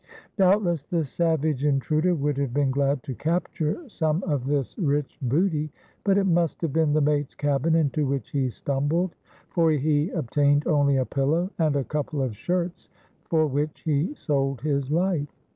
Doubtless 0.35 0.81
the 0.81 1.05
savage 1.05 1.63
intruder 1.63 2.15
would 2.15 2.35
have 2.39 2.55
been 2.55 2.71
glad 2.71 3.03
to 3.03 3.13
capture 3.13 3.87
some 3.87 4.23
of 4.23 4.47
this 4.47 4.75
rich 4.79 5.19
booty; 5.21 5.69
but 6.03 6.17
it 6.17 6.23
must 6.23 6.59
have 6.63 6.73
been 6.73 6.91
the 6.93 6.99
mate's 7.01 7.35
cabin 7.35 7.75
into 7.75 8.07
which 8.07 8.31
he 8.31 8.49
stumbled, 8.49 9.13
for 9.51 9.69
he 9.69 10.09
obtained 10.09 10.65
only 10.65 10.97
a 10.97 11.05
pillow 11.05 11.51
and 11.59 11.75
a 11.75 11.83
couple 11.83 12.19
of 12.23 12.35
shirts, 12.35 12.89
for 13.29 13.45
which 13.45 13.81
he 13.81 14.11
sold 14.15 14.61
his 14.61 14.89
life. 14.89 15.29